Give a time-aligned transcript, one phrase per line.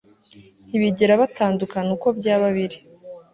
[0.67, 2.77] ntibigera batandukana uko byaba biri